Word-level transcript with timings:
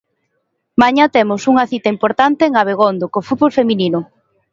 Mañá 0.81 1.05
temos 1.15 1.41
unha 1.51 1.65
cita 1.71 1.89
importante 1.95 2.41
en 2.45 2.53
Abegondo 2.55 3.05
co 3.11 3.25
fútbol 3.27 3.51
feminino. 3.59 3.99